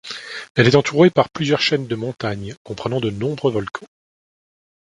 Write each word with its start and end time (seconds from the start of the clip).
Elle 0.55 0.65
est 0.67 0.73
entourée 0.73 1.11
par 1.11 1.29
plusieurs 1.29 1.61
chaînes 1.61 1.85
de 1.85 1.93
montagnes, 1.95 2.55
comprenant 2.63 2.99
de 2.99 3.11
nombreux 3.11 3.51
volcans. 3.51 3.85